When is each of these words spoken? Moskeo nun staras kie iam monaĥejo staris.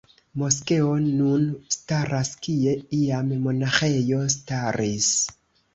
Moskeo 0.41 0.95
nun 1.17 1.43
staras 1.77 2.33
kie 2.47 2.75
iam 3.03 3.33
monaĥejo 3.45 4.27
staris. 4.39 5.17